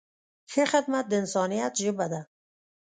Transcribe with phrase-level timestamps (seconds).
[0.51, 2.21] ښه خدمت د انسانیت ژبه ده.